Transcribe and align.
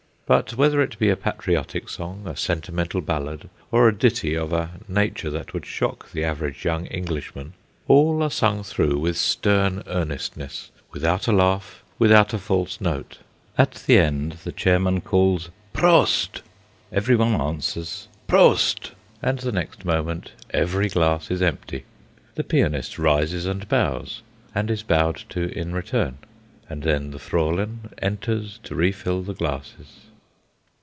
But 0.33 0.55
whether 0.55 0.81
it 0.81 0.97
be 0.97 1.09
a 1.09 1.17
patriotic 1.17 1.89
song, 1.89 2.23
a 2.25 2.37
sentimental 2.37 3.01
ballad, 3.01 3.49
or 3.69 3.89
a 3.89 3.93
ditty 3.93 4.33
of 4.33 4.53
a 4.53 4.71
nature 4.87 5.29
that 5.29 5.53
would 5.53 5.65
shock 5.65 6.09
the 6.13 6.23
average 6.23 6.63
young 6.63 6.85
Englishman, 6.85 7.51
all 7.89 8.23
are 8.23 8.31
sung 8.31 8.63
through 8.63 8.97
with 8.97 9.17
stern 9.17 9.83
earnestness, 9.87 10.71
without 10.93 11.27
a 11.27 11.33
laugh, 11.33 11.83
without 11.99 12.33
a 12.33 12.37
false 12.39 12.79
note. 12.79 13.17
At 13.57 13.73
the 13.85 13.97
end, 13.97 14.37
the 14.45 14.53
chairman 14.53 15.01
calls 15.01 15.49
"Prosit!" 15.73 16.41
Everyone 16.93 17.33
answers 17.35 18.07
"Prosit!" 18.29 18.91
and 19.21 19.39
the 19.39 19.51
next 19.51 19.83
moment 19.83 20.31
every 20.51 20.87
glass 20.87 21.29
is 21.29 21.41
empty. 21.41 21.83
The 22.35 22.45
pianist 22.45 22.97
rises 22.97 23.45
and 23.45 23.67
bows, 23.67 24.21
and 24.55 24.71
is 24.71 24.81
bowed 24.81 25.23
to 25.31 25.51
in 25.51 25.73
return; 25.75 26.19
and 26.69 26.83
then 26.83 27.11
the 27.11 27.19
Fraulein 27.19 27.89
enters 28.01 28.61
to 28.63 28.75
refill 28.75 29.23
the 29.23 29.33
glasses. 29.35 29.87